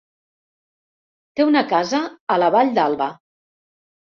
Té 1.41 1.45
una 1.49 1.63
casa 1.73 1.99
a 2.37 2.41
la 2.45 2.51
Vall 2.57 2.73
d'Alba. 2.79 3.11